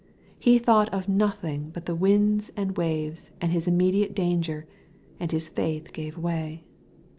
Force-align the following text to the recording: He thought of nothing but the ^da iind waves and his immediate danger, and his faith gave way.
He 0.39 0.57
thought 0.57 0.91
of 0.91 1.07
nothing 1.07 1.69
but 1.69 1.85
the 1.85 1.95
^da 1.95 2.49
iind 2.49 2.75
waves 2.75 3.31
and 3.39 3.51
his 3.51 3.67
immediate 3.67 4.15
danger, 4.15 4.65
and 5.19 5.31
his 5.31 5.47
faith 5.47 5.93
gave 5.93 6.17
way. 6.17 6.63